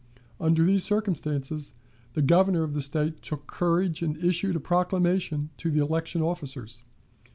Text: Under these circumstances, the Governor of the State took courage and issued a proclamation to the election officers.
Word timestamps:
Under 0.39 0.65
these 0.65 0.83
circumstances, 0.83 1.75
the 2.13 2.23
Governor 2.23 2.63
of 2.63 2.73
the 2.73 2.81
State 2.81 3.21
took 3.21 3.45
courage 3.45 4.01
and 4.01 4.17
issued 4.17 4.55
a 4.55 4.59
proclamation 4.59 5.51
to 5.57 5.69
the 5.69 5.83
election 5.83 6.23
officers. 6.23 6.81